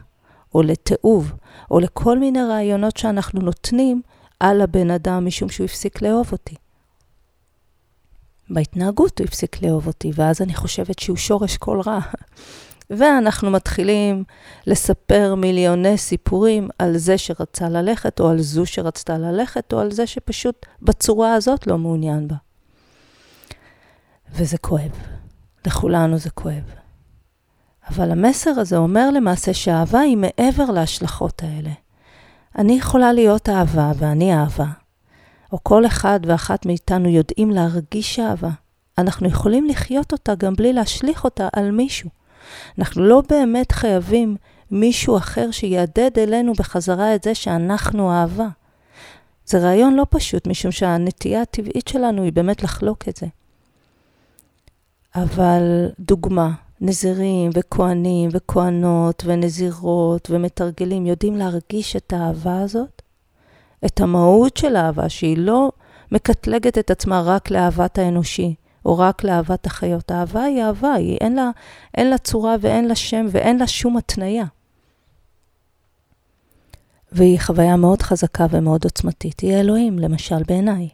או 0.55 0.63
לתיעוב, 0.63 1.33
או 1.71 1.79
לכל 1.79 2.19
מיני 2.19 2.43
רעיונות 2.43 2.97
שאנחנו 2.97 3.41
נותנים 3.41 4.01
על 4.39 4.61
הבן 4.61 4.91
אדם 4.91 5.25
משום 5.25 5.49
שהוא 5.49 5.65
הפסיק 5.65 6.01
לאהוב 6.01 6.29
אותי. 6.31 6.55
בהתנהגות 8.49 9.19
הוא 9.19 9.25
הפסיק 9.25 9.61
לאהוב 9.61 9.87
אותי, 9.87 10.11
ואז 10.15 10.41
אני 10.41 10.55
חושבת 10.55 10.99
שהוא 10.99 11.17
שורש 11.17 11.57
כל 11.57 11.81
רע. 11.85 11.99
ואנחנו 12.89 13.51
מתחילים 13.51 14.23
לספר 14.67 15.35
מיליוני 15.35 15.97
סיפורים 15.97 16.69
על 16.79 16.97
זה 16.97 17.17
שרצה 17.17 17.69
ללכת, 17.69 18.19
או 18.19 18.29
על 18.29 18.41
זו 18.41 18.65
שרצתה 18.65 19.17
ללכת, 19.17 19.73
או 19.73 19.79
על 19.79 19.91
זה 19.91 20.07
שפשוט 20.07 20.65
בצורה 20.81 21.33
הזאת 21.33 21.67
לא 21.67 21.77
מעוניין 21.77 22.27
בה. 22.27 22.35
וזה 24.31 24.57
כואב. 24.57 24.91
לכולנו 25.67 26.17
זה 26.17 26.29
כואב. 26.29 26.63
אבל 27.89 28.11
המסר 28.11 28.49
הזה 28.49 28.77
אומר 28.77 29.11
למעשה 29.11 29.53
שהאהבה 29.53 29.99
היא 29.99 30.17
מעבר 30.17 30.65
להשלכות 30.65 31.43
האלה. 31.43 31.69
אני 32.57 32.73
יכולה 32.73 33.13
להיות 33.13 33.49
אהבה 33.49 33.91
ואני 33.97 34.33
אהבה, 34.33 34.67
או 35.51 35.57
כל 35.63 35.85
אחד 35.85 36.19
ואחת 36.25 36.65
מאיתנו 36.65 37.09
יודעים 37.09 37.51
להרגיש 37.51 38.19
אהבה. 38.19 38.49
אנחנו 38.97 39.27
יכולים 39.27 39.65
לחיות 39.65 40.11
אותה 40.11 40.35
גם 40.35 40.53
בלי 40.53 40.73
להשליך 40.73 41.23
אותה 41.23 41.47
על 41.53 41.71
מישהו. 41.71 42.09
אנחנו 42.79 43.03
לא 43.03 43.21
באמת 43.29 43.71
חייבים 43.71 44.35
מישהו 44.71 45.17
אחר 45.17 45.51
שיעדד 45.51 46.11
אלינו 46.17 46.53
בחזרה 46.53 47.15
את 47.15 47.23
זה 47.23 47.35
שאנחנו 47.35 48.11
אהבה. 48.11 48.47
זה 49.45 49.59
רעיון 49.59 49.93
לא 49.93 50.05
פשוט, 50.09 50.47
משום 50.47 50.71
שהנטייה 50.71 51.41
הטבעית 51.41 51.87
שלנו 51.87 52.23
היא 52.23 52.33
באמת 52.33 52.63
לחלוק 52.63 53.09
את 53.09 53.17
זה. 53.17 53.27
אבל 55.23 55.89
דוגמה, 55.99 56.51
נזירים 56.81 57.51
וכהנים 57.53 58.29
וכהנות 58.33 59.23
ונזירות 59.25 60.27
ומתרגלים 60.31 61.05
יודעים 61.05 61.35
להרגיש 61.35 61.95
את 61.95 62.13
האהבה 62.13 62.61
הזאת, 62.61 63.01
את 63.85 64.01
המהות 64.01 64.57
של 64.57 64.75
האהבה, 64.75 65.09
שהיא 65.09 65.37
לא 65.37 65.71
מקטלגת 66.11 66.77
את 66.77 66.91
עצמה 66.91 67.21
רק 67.25 67.51
לאהבת 67.51 67.97
האנושי, 67.97 68.55
או 68.85 68.97
רק 68.97 69.23
לאהבת 69.23 69.65
החיות. 69.65 70.11
האהבה 70.11 70.43
היא 70.43 70.63
אהבה, 70.63 70.93
היא 70.93 71.17
אין 71.21 71.35
לה, 71.35 71.49
אין 71.97 72.09
לה 72.09 72.17
צורה 72.17 72.55
ואין 72.61 72.87
לה 72.87 72.95
שם 72.95 73.25
ואין 73.31 73.57
לה 73.57 73.67
שום 73.67 73.97
התניה. 73.97 74.45
והיא 77.11 77.39
חוויה 77.39 77.75
מאוד 77.75 78.01
חזקה 78.01 78.45
ומאוד 78.49 78.83
עוצמתית. 78.83 79.39
היא 79.39 79.55
אלוהים, 79.55 79.99
למשל, 79.99 80.43
בעיניי. 80.47 80.89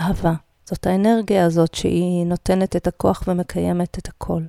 אהבה. 0.00 0.34
זאת 0.64 0.86
האנרגיה 0.86 1.46
הזאת 1.46 1.74
שהיא 1.74 2.26
נותנת 2.26 2.76
את 2.76 2.86
הכוח 2.86 3.22
ומקיימת 3.26 3.98
את 3.98 4.08
הכל. 4.08 4.40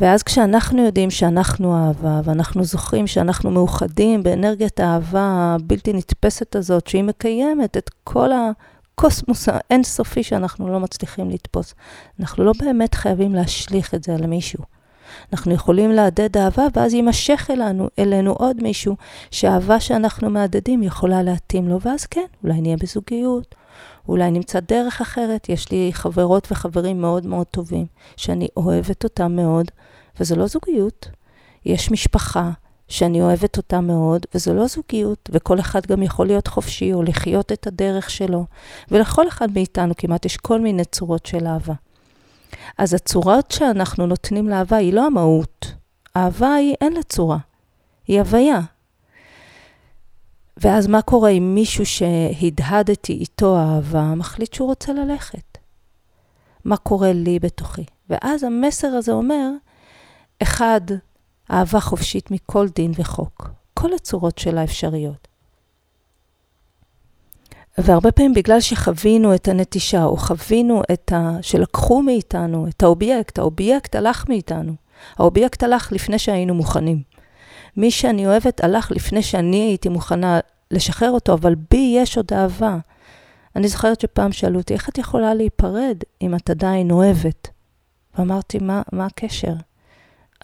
ואז 0.00 0.22
כשאנחנו 0.22 0.84
יודעים 0.84 1.10
שאנחנו 1.10 1.76
אהבה, 1.76 2.20
ואנחנו 2.24 2.64
זוכרים 2.64 3.06
שאנחנו 3.06 3.50
מאוחדים 3.50 4.22
באנרגיית 4.22 4.80
האהבה 4.80 5.54
הבלתי 5.56 5.92
נתפסת 5.92 6.56
הזאת, 6.56 6.86
שהיא 6.86 7.04
מקיימת 7.04 7.76
את 7.76 7.90
כל 8.04 8.30
הקוסמוס 8.32 9.48
האינסופי 9.52 10.22
שאנחנו 10.22 10.68
לא 10.68 10.80
מצליחים 10.80 11.30
לתפוס, 11.30 11.74
אנחנו 12.20 12.44
לא 12.44 12.52
באמת 12.58 12.94
חייבים 12.94 13.34
להשליך 13.34 13.94
את 13.94 14.04
זה 14.04 14.14
על 14.14 14.26
מישהו. 14.26 14.64
אנחנו 15.32 15.52
יכולים 15.52 15.92
להדד 15.92 16.36
אהבה, 16.36 16.66
ואז 16.74 16.94
יימשך 16.94 17.50
אלינו, 17.50 17.88
אלינו 17.98 18.32
עוד 18.32 18.62
מישהו 18.62 18.96
שהאהבה 19.30 19.80
שאנחנו 19.80 20.30
מהדדים 20.30 20.82
יכולה 20.82 21.22
להתאים 21.22 21.68
לו, 21.68 21.80
ואז 21.80 22.06
כן, 22.06 22.26
אולי 22.44 22.60
נהיה 22.60 22.76
בזוגיות, 22.76 23.54
אולי 24.08 24.30
נמצא 24.30 24.60
דרך 24.60 25.00
אחרת. 25.00 25.48
יש 25.48 25.70
לי 25.70 25.90
חברות 25.92 26.48
וחברים 26.50 27.00
מאוד 27.00 27.26
מאוד 27.26 27.46
טובים, 27.46 27.86
שאני 28.16 28.48
אוהבת 28.56 29.04
אותם 29.04 29.36
מאוד, 29.36 29.66
וזו 30.20 30.36
לא 30.36 30.46
זוגיות. 30.46 31.08
יש 31.66 31.90
משפחה 31.90 32.50
שאני 32.88 33.22
אוהבת 33.22 33.56
אותה 33.56 33.80
מאוד, 33.80 34.26
וזו 34.34 34.54
לא 34.54 34.66
זוגיות, 34.66 35.30
וכל 35.32 35.60
אחד 35.60 35.86
גם 35.86 36.02
יכול 36.02 36.26
להיות 36.26 36.46
חופשי 36.46 36.92
או 36.92 37.02
לחיות 37.02 37.52
את 37.52 37.66
הדרך 37.66 38.10
שלו. 38.10 38.44
ולכל 38.90 39.28
אחד 39.28 39.48
מאיתנו 39.54 39.94
כמעט 39.96 40.24
יש 40.24 40.36
כל 40.36 40.60
מיני 40.60 40.84
צורות 40.84 41.26
של 41.26 41.46
אהבה. 41.46 41.74
אז 42.78 42.94
הצורות 42.94 43.50
שאנחנו 43.50 44.06
נותנים 44.06 44.48
לאהבה 44.48 44.76
היא 44.76 44.92
לא 44.92 45.06
המהות. 45.06 45.72
אהבה 46.16 46.54
היא, 46.54 46.74
אין 46.80 46.92
לה 46.92 47.02
צורה. 47.02 47.38
היא 48.06 48.20
הוויה, 48.20 48.60
ואז 50.60 50.86
מה 50.86 51.02
קורה 51.02 51.30
אם 51.30 51.54
מישהו 51.54 51.86
שהדהדתי 51.86 53.12
איתו 53.12 53.56
אהבה, 53.58 54.14
מחליט 54.16 54.54
שהוא 54.54 54.68
רוצה 54.68 54.92
ללכת? 54.92 55.58
מה 56.64 56.76
קורה 56.76 57.12
לי 57.12 57.38
בתוכי? 57.38 57.84
ואז 58.10 58.44
המסר 58.44 58.88
הזה 58.88 59.12
אומר, 59.12 59.50
אחד, 60.42 60.80
אהבה 61.50 61.80
חופשית 61.80 62.30
מכל 62.30 62.68
דין 62.68 62.92
וחוק. 62.94 63.50
כל 63.74 63.94
הצורות 63.94 64.38
שלה 64.38 64.64
אפשריות. 64.64 65.28
והרבה 67.78 68.12
פעמים 68.12 68.34
בגלל 68.34 68.60
שחווינו 68.60 69.34
את 69.34 69.48
הנטישה, 69.48 70.04
או 70.04 70.16
חווינו 70.16 70.82
את 70.92 71.12
ה... 71.12 71.38
שלקחו 71.42 72.02
מאיתנו 72.02 72.66
את 72.68 72.82
האובייקט, 72.82 73.38
האובייקט 73.38 73.94
הלך 73.94 74.28
מאיתנו. 74.28 74.72
האובייקט 75.16 75.62
הלך 75.62 75.92
לפני 75.92 76.18
שהיינו 76.18 76.54
מוכנים. 76.54 77.02
מי 77.78 77.90
שאני 77.90 78.26
אוהבת 78.26 78.64
הלך 78.64 78.90
לפני 78.90 79.22
שאני 79.22 79.56
הייתי 79.56 79.88
מוכנה 79.88 80.40
לשחרר 80.70 81.10
אותו, 81.10 81.34
אבל 81.34 81.54
בי 81.70 81.94
יש 81.96 82.16
עוד 82.16 82.32
אהבה. 82.32 82.78
אני 83.56 83.68
זוכרת 83.68 84.00
שפעם 84.00 84.32
שאלו 84.32 84.58
אותי, 84.58 84.74
איך 84.74 84.88
את 84.88 84.98
יכולה 84.98 85.34
להיפרד 85.34 85.96
אם 86.22 86.34
את 86.34 86.50
עדיין 86.50 86.90
אוהבת? 86.90 87.48
ואמרתי, 88.18 88.58
מה, 88.58 88.82
מה 88.92 89.06
הקשר? 89.06 89.52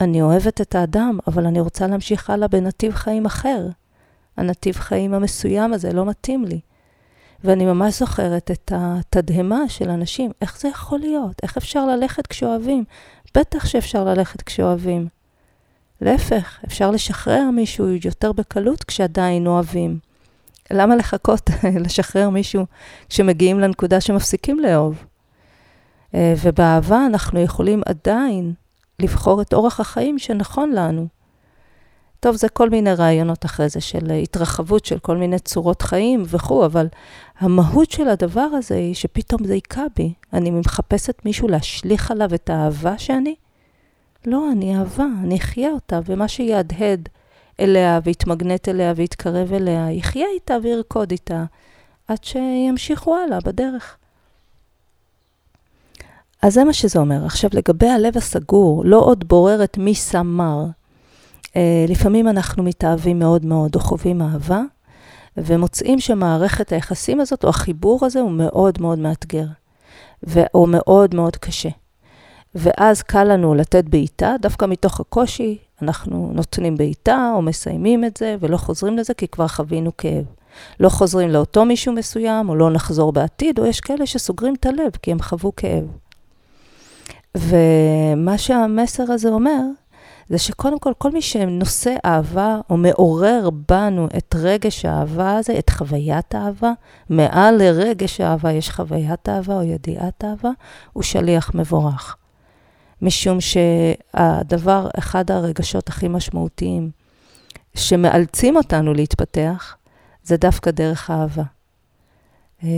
אני 0.01 0.23
אוהבת 0.23 0.61
את 0.61 0.75
האדם, 0.75 1.19
אבל 1.27 1.47
אני 1.47 1.61
רוצה 1.61 1.87
להמשיך 1.87 2.31
הלאה 2.31 2.49
בנתיב 2.49 2.95
חיים 2.95 3.27
אחר. 3.27 3.69
הנתיב 4.37 4.77
חיים 4.77 5.15
המסוים 5.15 5.73
הזה 5.73 5.93
לא 5.93 6.05
מתאים 6.05 6.45
לי. 6.45 6.61
ואני 7.45 7.65
ממש 7.65 7.99
זוכרת 7.99 8.51
את 8.51 8.73
התדהמה 8.75 9.69
של 9.69 9.91
אנשים, 9.91 10.31
איך 10.41 10.61
זה 10.61 10.69
יכול 10.69 10.99
להיות? 10.99 11.35
איך 11.43 11.57
אפשר 11.57 11.87
ללכת 11.87 12.27
כשאוהבים? 12.27 12.85
בטח 13.37 13.67
שאפשר 13.67 14.05
ללכת 14.05 14.43
כשאוהבים. 14.43 15.09
להפך, 16.05 16.59
אפשר 16.65 16.91
לשחרר 16.91 17.51
מישהו 17.53 17.87
יותר 18.05 18.33
בקלות 18.33 18.85
כשעדיין 18.85 19.47
אוהבים. 19.47 19.99
למה 20.71 20.97
לחכות 20.97 21.51
לשחרר 21.85 22.31
מישהו 22.31 22.67
כשמגיעים 23.09 23.61
לנקודה 23.61 24.01
שמפסיקים 24.01 24.61
לאהוב? 24.61 25.05
אה, 26.15 26.35
ובאהבה 26.43 27.07
אנחנו 27.07 27.41
יכולים 27.41 27.83
עדיין 27.87 28.53
לבחור 28.99 29.43
את 29.43 29.53
אורח 29.53 29.81
החיים 29.81 30.19
שנכון 30.19 30.73
לנו. 30.73 31.07
טוב, 32.21 32.37
זה 32.37 32.49
כל 32.49 32.71
מיני 32.71 32.95
רעיונות 32.95 33.45
אחרי 33.45 33.69
זה 33.69 33.81
של 33.81 34.11
התרחבות 34.23 34.85
של 34.85 34.99
כל 34.99 35.17
מיני 35.17 35.39
צורות 35.39 35.83
חיים 35.83 36.23
וכו', 36.27 36.65
אבל 36.65 36.87
המהות 37.39 37.91
של 37.91 38.09
הדבר 38.09 38.41
הזה 38.41 38.75
היא 38.75 38.95
שפתאום 38.95 39.45
זה 39.45 39.53
היכה 39.53 39.85
בי. 39.97 40.13
אני 40.33 40.51
מחפשת 40.51 41.25
מישהו 41.25 41.49
להשליך 41.49 42.11
עליו 42.11 42.35
את 42.35 42.51
האהבה 42.51 42.99
שאני, 42.99 43.35
לא, 44.27 44.53
אני 44.53 44.79
אהבה, 44.79 45.07
אני 45.23 45.37
אחיה 45.37 45.71
אותה, 45.71 46.01
ומה 46.07 46.29
שיהדהד 46.29 47.09
אליה 47.61 48.01
ויתמגנט 48.05 48.69
אליה 48.69 48.93
ויתקרב 48.97 49.53
אליה, 49.53 49.93
יחיה 49.93 50.27
איתה 50.35 50.57
וירקוד 50.63 51.11
איתה, 51.11 51.45
עד 52.09 52.25
שימשיכו 52.25 53.17
הלאה 53.17 53.39
בדרך. 53.45 53.97
אז 56.43 56.55
זה 56.55 56.65
מה 56.65 56.73
שזה 56.73 56.99
אומר. 56.99 57.27
עכשיו, 57.27 57.51
לגבי 57.53 57.89
הלב 57.89 58.17
הסגור, 58.17 58.85
לא 58.85 58.99
עוד 58.99 59.29
בוררת 59.29 59.79
מי 59.79 59.95
שם 59.95 60.27
מר. 60.27 60.67
אה, 61.57 61.85
לפעמים 61.89 62.29
אנחנו 62.29 62.63
מתאהבים 62.63 63.19
מאוד 63.19 63.45
מאוד, 63.45 63.75
או 63.75 63.81
חווים 63.81 64.23
אהבה, 64.23 64.63
ומוצאים 65.37 66.01
שמערכת 66.01 66.73
היחסים 66.73 67.21
הזאת, 67.21 67.45
או 67.45 67.49
החיבור 67.49 68.07
הזה, 68.07 68.21
הוא 68.21 68.31
מאוד 68.31 68.81
מאוד 68.81 68.99
מאתגר, 68.99 69.47
או 70.55 70.67
מאוד 70.67 71.15
מאוד 71.15 71.37
קשה. 71.37 71.69
ואז 72.55 73.03
קל 73.03 73.25
לנו 73.25 73.55
לתת 73.55 73.85
בעיטה, 73.85 74.35
דווקא 74.41 74.65
מתוך 74.65 75.01
הקושי, 75.01 75.59
אנחנו 75.83 76.31
נותנים 76.35 76.77
בעיטה, 76.77 77.33
או 77.35 77.43
מסיימים 77.43 78.05
את 78.05 78.17
זה, 78.17 78.37
ולא 78.41 78.57
חוזרים 78.57 78.97
לזה, 78.97 79.15
כי 79.15 79.29
כבר 79.29 79.49
חווינו 79.49 79.97
כאב. 79.97 80.25
לא 80.81 80.89
חוזרים 80.89 81.31
לאותו 81.31 81.65
מישהו 81.65 81.93
מסוים, 81.93 82.49
או 82.49 82.57
לא 82.57 82.71
נחזור 82.71 83.13
בעתיד, 83.13 83.59
או 83.59 83.67
יש 83.67 83.81
כאלה 83.81 84.07
שסוגרים 84.07 84.55
את 84.55 84.67
הלב, 84.67 84.91
כי 85.03 85.13
הם 85.13 85.23
חוו 85.23 85.53
כאב. 85.57 85.85
ומה 87.37 88.39
שהמסר 88.39 89.13
הזה 89.13 89.29
אומר, 89.29 89.61
זה 90.29 90.39
שקודם 90.39 90.79
כל, 90.79 90.93
כל 90.99 91.11
מי 91.11 91.23
שנושא 91.23 91.95
אהבה, 92.05 92.61
או 92.71 92.77
מעורר 92.77 93.51
בנו 93.69 94.07
את 94.17 94.35
רגש 94.39 94.85
האהבה 94.85 95.37
הזה, 95.37 95.59
את 95.59 95.71
חוויית 95.71 96.35
האהבה, 96.35 96.73
מעל 97.11 97.55
לרגש 97.57 98.21
האהבה 98.21 98.53
יש 98.53 98.71
חוויית 98.71 99.29
אהבה 99.29 99.55
או 99.55 99.63
ידיעת 99.63 100.25
אהבה, 100.25 100.51
הוא 100.93 101.03
שליח 101.03 101.51
מבורך. 101.55 102.17
משום 103.05 103.39
שהדבר, 103.41 104.89
אחד 104.99 105.31
הרגשות 105.31 105.89
הכי 105.89 106.09
משמעותיים 106.09 106.91
שמאלצים 107.75 108.57
אותנו 108.57 108.95
להתפתח, 108.95 109.77
זה 110.23 110.37
דווקא 110.37 110.71
דרך 110.71 111.11
אהבה. 111.11 111.43
אה, 112.63 112.69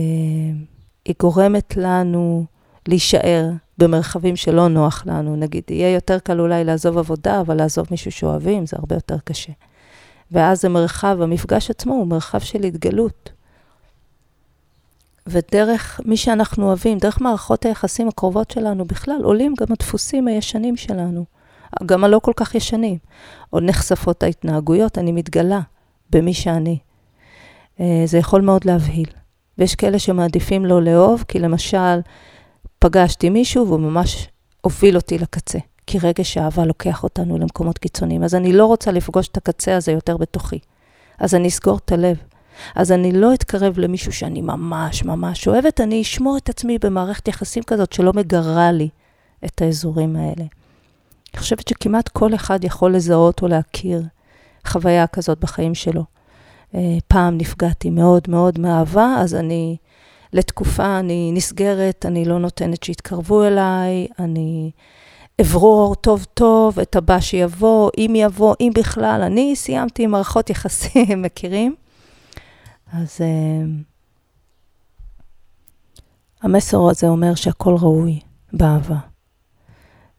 היא 1.04 1.14
גורמת 1.20 1.76
לנו 1.76 2.44
להישאר 2.88 3.50
במרחבים 3.78 4.36
שלא 4.36 4.68
נוח 4.68 5.02
לנו. 5.06 5.36
נגיד, 5.36 5.62
יהיה 5.70 5.94
יותר 5.94 6.18
קל 6.18 6.40
אולי 6.40 6.64
לעזוב 6.64 6.98
עבודה, 6.98 7.40
אבל 7.40 7.56
לעזוב 7.56 7.86
מישהו 7.90 8.12
שאוהבים 8.12 8.66
זה 8.66 8.76
הרבה 8.76 8.96
יותר 8.96 9.18
קשה. 9.24 9.52
ואז 10.30 10.64
המרחב, 10.64 11.18
המפגש 11.22 11.70
עצמו 11.70 11.94
הוא 11.94 12.06
מרחב 12.06 12.38
של 12.38 12.64
התגלות. 12.64 13.32
ודרך 15.26 16.00
מי 16.04 16.16
שאנחנו 16.16 16.66
אוהבים, 16.66 16.98
דרך 16.98 17.20
מערכות 17.20 17.66
היחסים 17.66 18.08
הקרובות 18.08 18.50
שלנו 18.50 18.84
בכלל, 18.84 19.20
עולים 19.22 19.54
גם 19.60 19.66
הדפוסים 19.70 20.28
הישנים 20.28 20.76
שלנו, 20.76 21.24
גם 21.86 22.04
הלא 22.04 22.18
כל 22.18 22.32
כך 22.36 22.54
ישנים. 22.54 22.98
או 23.52 23.60
נחשפות 23.60 24.22
ההתנהגויות, 24.22 24.98
אני 24.98 25.12
מתגלה 25.12 25.60
במי 26.10 26.34
שאני. 26.34 26.78
אה, 27.80 28.02
זה 28.04 28.18
יכול 28.18 28.40
מאוד 28.40 28.64
להבהיל. 28.64 29.08
ויש 29.58 29.74
כאלה 29.74 29.98
שמעדיפים 29.98 30.64
לא 30.64 30.82
לאהוב, 30.82 31.24
כי 31.28 31.38
למשל, 31.38 32.00
פגשתי 32.78 33.30
מישהו 33.30 33.66
והוא 33.66 33.80
ממש 33.80 34.28
הוביל 34.60 34.96
אותי 34.96 35.18
לקצה. 35.18 35.58
כי 35.86 35.98
רגש 35.98 36.36
האהבה 36.36 36.64
לוקח 36.64 37.04
אותנו 37.04 37.38
למקומות 37.38 37.78
קיצוניים. 37.78 38.24
אז 38.24 38.34
אני 38.34 38.52
לא 38.52 38.66
רוצה 38.66 38.92
לפגוש 38.92 39.28
את 39.28 39.36
הקצה 39.36 39.76
הזה 39.76 39.92
יותר 39.92 40.16
בתוכי. 40.16 40.58
אז 41.18 41.34
אני 41.34 41.48
אסגור 41.48 41.78
את 41.78 41.92
הלב. 41.92 42.16
אז 42.74 42.92
אני 42.92 43.12
לא 43.12 43.34
אתקרב 43.34 43.78
למישהו 43.78 44.12
שאני 44.12 44.42
ממש 44.42 45.04
ממש 45.04 45.48
אוהבת, 45.48 45.80
אני 45.80 46.02
אשמור 46.02 46.36
את 46.36 46.48
עצמי 46.48 46.78
במערכת 46.78 47.28
יחסים 47.28 47.62
כזאת 47.62 47.92
שלא 47.92 48.12
מגרה 48.12 48.72
לי 48.72 48.88
את 49.44 49.62
האזורים 49.62 50.16
האלה. 50.16 50.44
אני 51.34 51.40
חושבת 51.40 51.68
שכמעט 51.68 52.08
כל 52.08 52.34
אחד 52.34 52.64
יכול 52.64 52.94
לזהות 52.94 53.42
או 53.42 53.48
להכיר 53.48 54.02
חוויה 54.66 55.06
כזאת 55.06 55.40
בחיים 55.40 55.74
שלו. 55.74 56.04
אה, 56.74 56.80
פעם 57.08 57.38
נפגעתי 57.38 57.90
מאוד 57.90 58.22
מאוד 58.28 58.58
מאהבה, 58.58 59.14
אז 59.18 59.34
אני, 59.34 59.76
לתקופה 60.32 60.98
אני 60.98 61.30
נסגרת, 61.34 62.06
אני 62.06 62.24
לא 62.24 62.38
נותנת 62.38 62.82
שיתקרבו 62.82 63.44
אליי, 63.44 64.06
אני 64.18 64.70
אברור 65.40 65.94
טוב 65.94 66.26
טוב 66.34 66.80
את 66.80 66.96
הבא 66.96 67.20
שיבוא, 67.20 67.90
אם 67.98 68.12
יבוא, 68.16 68.54
אם 68.60 68.72
בכלל. 68.74 69.22
אני 69.22 69.56
סיימתי 69.56 70.02
עם 70.02 70.10
מערכות 70.10 70.50
יחסים, 70.50 71.22
מכירים? 71.22 71.74
אז 72.92 73.18
uh, 73.18 73.68
המסר 76.42 76.90
הזה 76.90 77.08
אומר 77.08 77.34
שהכל 77.34 77.76
ראוי 77.80 78.20
באהבה. 78.52 78.98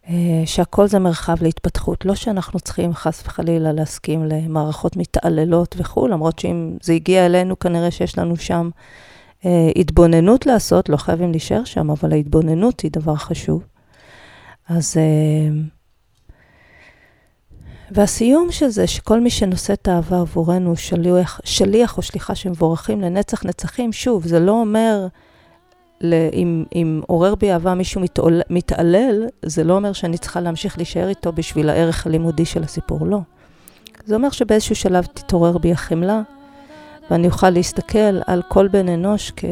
Uh, 0.04 0.10
שהכל 0.46 0.88
זה 0.88 1.00
מרחב 1.00 1.36
להתפתחות. 1.42 2.06
לא 2.06 2.16
שאנחנו 2.16 2.60
צריכים 2.60 2.94
חס 2.94 3.24
וחלילה 3.26 3.72
להסכים 3.72 4.26
למערכות 4.26 4.98
מתעללות 4.98 5.76
וכו', 5.80 6.08
למרות 6.08 6.40
שאם 6.40 6.78
זה 6.82 6.94
הגיע 6.94 7.26
אלינו, 7.26 7.60
כנראה 7.60 7.92
שיש 7.92 8.18
לנו 8.18 8.38
שם 8.38 8.70
uh, 9.42 9.46
התבוננות 9.76 10.46
לעשות, 10.46 10.90
לא 10.90 10.98
חייבים 10.98 11.32
להישאר 11.32 11.64
שם, 11.64 11.92
אבל 11.92 12.12
ההתבוננות 12.12 12.80
היא 12.80 12.92
דבר 12.92 13.16
חשוב. 13.16 13.64
אז... 14.70 14.98
Uh, 14.98 15.77
והסיום 17.92 18.52
של 18.52 18.68
זה, 18.68 18.88
שכל 18.88 19.20
מי 19.20 19.30
שנושא 19.30 19.74
את 19.74 19.88
האהבה 19.88 20.20
עבורנו, 20.20 20.76
שליח, 20.76 21.42
שליח 21.44 21.98
או 21.98 22.02
שליחה 22.02 22.36
שמבורכים 22.36 23.02
לנצח 23.02 23.46
נצחים, 23.46 23.94
שוב, 23.94 24.28
זה 24.28 24.40
לא 24.40 24.52
אומר, 24.52 25.08
אם, 26.34 26.64
אם 26.76 27.02
עורר 27.08 27.36
בי 27.36 27.52
אהבה 27.52 27.74
מישהו 27.74 28.02
מתעול, 28.02 28.42
מתעלל, 28.50 29.28
זה 29.46 29.64
לא 29.64 29.76
אומר 29.76 29.94
שאני 29.94 30.18
צריכה 30.18 30.42
להמשיך 30.42 30.78
להישאר 30.78 31.10
איתו 31.10 31.32
בשביל 31.32 31.70
הערך 31.70 32.08
הלימודי 32.08 32.46
של 32.46 32.64
הסיפור, 32.64 33.08
לא. 33.08 33.20
זה 34.06 34.16
אומר 34.16 34.30
שבאיזשהו 34.30 34.76
שלב 34.76 35.06
תתעורר 35.06 35.58
בי 35.58 35.72
החמלה, 35.72 36.22
ואני 37.12 37.28
אוכל 37.28 37.50
להסתכל 37.50 38.20
על 38.28 38.42
כל 38.48 38.68
בן 38.68 38.90
אנוש 38.90 39.32
כ... 39.36 39.46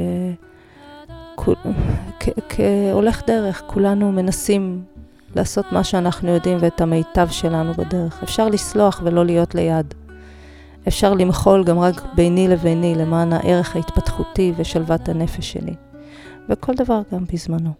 כהולך 2.50 3.22
דרך, 3.28 3.64
כולנו 3.68 4.12
מנסים 4.12 4.84
לעשות 5.36 5.66
מה 5.72 5.84
שאנחנו 5.84 6.30
יודעים 6.30 6.58
ואת 6.62 6.82
המיטב 6.82 7.28
שלנו 7.32 7.74
בדרך. 7.74 8.24
אפשר 8.24 8.48
לסלוח 8.48 9.02
ולא 9.04 9.26
להיות 9.26 9.56
ליד. 9.56 9.94
אפשר 10.88 11.14
למחול 11.14 11.64
גם 11.64 11.80
רק 11.80 12.04
ביני 12.16 12.48
לביני 12.48 12.96
למען 12.96 13.34
הערך 13.34 13.76
ההתפתחותי 13.76 14.54
ושלוות 14.58 15.10
הנפש 15.10 15.52
שלי. 15.52 15.76
וכל 16.50 16.74
דבר 16.76 17.02
גם 17.14 17.26
בזמנו. 17.34 17.72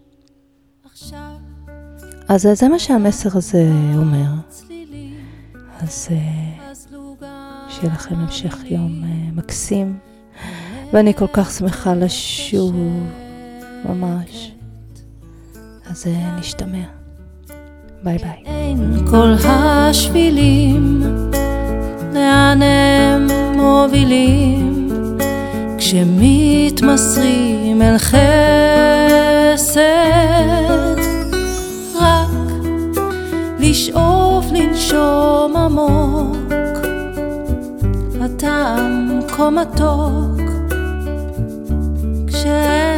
אז 2.28 2.48
זה 2.52 2.68
מה 2.68 2.78
שהמסר 2.78 3.28
הזה 3.38 3.70
אומר. 3.96 4.30
אז 5.80 6.08
אה, 6.10 6.74
שיהיה 7.68 7.94
לכם 7.94 8.14
המשך 8.14 8.56
יום 8.64 9.04
אה, 9.04 9.32
מקסים, 9.32 9.98
ואני 10.92 11.14
כל 11.14 11.26
כך 11.32 11.50
שמחה 11.50 11.94
לשוב, 11.94 12.74
ממש. 13.84 14.52
אז 15.86 16.06
אה, 16.06 16.36
נשתמע. 16.38 16.95
ביי 18.02 18.18
ביי. 18.18 18.42
אין 18.46 19.06
כל 19.10 19.32
השבילים, 19.44 21.02
לאן 22.14 22.62
הם 22.62 23.26
מובילים, 23.56 24.88
כשמתמסרים 25.78 27.82
אל 27.82 27.98
חסד, 27.98 28.16
רק 32.00 32.28
לשאוף 33.58 34.46
לנשום 34.52 35.56
עמוק, 35.56 36.36
הטעם 38.20 39.20
כה 39.28 39.50
מתוק, 39.50 40.40
כשאין 42.26 42.95